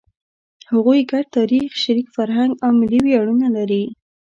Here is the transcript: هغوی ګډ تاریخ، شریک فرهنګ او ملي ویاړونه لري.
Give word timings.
هغوی 0.71 0.99
ګډ 1.11 1.25
تاریخ، 1.37 1.69
شریک 1.83 2.07
فرهنګ 2.15 2.51
او 2.65 2.71
ملي 2.79 2.99
ویاړونه 3.03 3.47
لري. 3.57 3.83